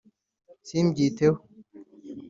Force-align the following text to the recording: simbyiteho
simbyiteho 0.67 1.35